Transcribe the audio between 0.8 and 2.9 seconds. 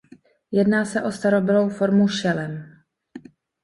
se o starobylou formu šelem.